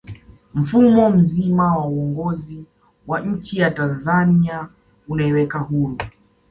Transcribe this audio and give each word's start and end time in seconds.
mfumo 0.53 1.09
mzima 1.09 1.77
wa 1.77 1.87
uongozi 1.87 2.63
wa 3.07 3.21
nchiya 3.21 3.71
tanzania 3.71 4.69
unaiweka 5.07 5.59
huru 5.59 5.97